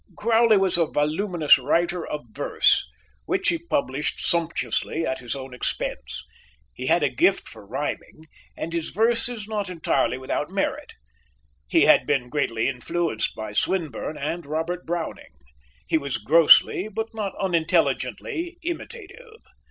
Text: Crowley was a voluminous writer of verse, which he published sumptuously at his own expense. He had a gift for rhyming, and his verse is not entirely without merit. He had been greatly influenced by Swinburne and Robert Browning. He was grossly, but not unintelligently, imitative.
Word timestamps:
Crowley 0.17 0.57
was 0.57 0.79
a 0.79 0.87
voluminous 0.87 1.59
writer 1.59 2.03
of 2.03 2.23
verse, 2.31 2.87
which 3.25 3.49
he 3.49 3.59
published 3.59 4.19
sumptuously 4.19 5.05
at 5.05 5.19
his 5.19 5.35
own 5.35 5.53
expense. 5.53 6.23
He 6.73 6.87
had 6.87 7.03
a 7.03 7.09
gift 7.13 7.47
for 7.47 7.67
rhyming, 7.67 8.25
and 8.57 8.73
his 8.73 8.89
verse 8.89 9.29
is 9.29 9.47
not 9.47 9.69
entirely 9.69 10.17
without 10.17 10.49
merit. 10.49 10.93
He 11.67 11.81
had 11.83 12.07
been 12.07 12.29
greatly 12.29 12.67
influenced 12.67 13.35
by 13.35 13.53
Swinburne 13.53 14.17
and 14.17 14.43
Robert 14.47 14.87
Browning. 14.87 15.35
He 15.85 15.99
was 15.99 16.17
grossly, 16.17 16.87
but 16.87 17.13
not 17.13 17.35
unintelligently, 17.37 18.57
imitative. 18.63 19.37